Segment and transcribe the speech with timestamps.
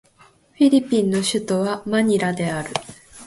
[0.57, 2.71] フィリピンの首都はマニラである